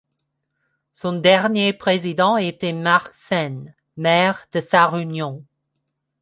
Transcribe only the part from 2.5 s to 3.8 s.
Marc Sene,